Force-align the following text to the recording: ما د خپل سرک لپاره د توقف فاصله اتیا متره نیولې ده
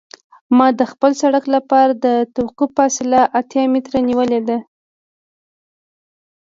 ما 0.57 0.67
د 0.79 0.81
خپل 0.91 1.11
سرک 1.21 1.45
لپاره 1.55 1.93
د 2.05 2.07
توقف 2.35 2.69
فاصله 2.77 3.21
اتیا 3.39 3.63
متره 3.73 3.99
نیولې 4.09 4.41
ده 4.47 4.57